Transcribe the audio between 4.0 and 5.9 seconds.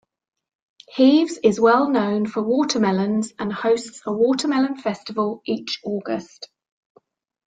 a watermelon festival each